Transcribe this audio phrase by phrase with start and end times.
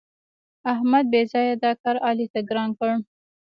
[0.73, 2.89] احمد بېځآیه دا کار علي ته ګران کړ.